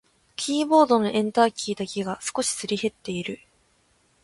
[0.35, 3.39] キーボードのエンターキーだけが少しすり減っている。